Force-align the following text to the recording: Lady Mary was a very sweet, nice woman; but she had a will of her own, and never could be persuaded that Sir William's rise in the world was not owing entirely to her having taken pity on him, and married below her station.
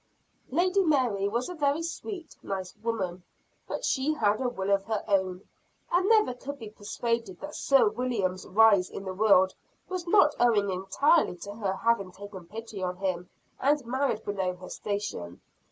Lady 0.49 0.81
Mary 0.83 1.27
was 1.27 1.47
a 1.47 1.53
very 1.53 1.83
sweet, 1.83 2.35
nice 2.41 2.75
woman; 2.77 3.21
but 3.67 3.85
she 3.85 4.15
had 4.15 4.41
a 4.41 4.49
will 4.49 4.71
of 4.71 4.85
her 4.85 5.03
own, 5.07 5.47
and 5.91 6.09
never 6.09 6.33
could 6.33 6.57
be 6.57 6.71
persuaded 6.71 7.39
that 7.39 7.53
Sir 7.53 7.87
William's 7.87 8.47
rise 8.47 8.89
in 8.89 9.05
the 9.05 9.13
world 9.13 9.53
was 9.89 10.07
not 10.07 10.33
owing 10.39 10.71
entirely 10.71 11.35
to 11.37 11.53
her 11.53 11.73
having 11.73 12.11
taken 12.11 12.47
pity 12.47 12.81
on 12.81 12.97
him, 12.97 13.29
and 13.59 13.85
married 13.85 14.25
below 14.25 14.55
her 14.55 14.69
station. 14.69 15.39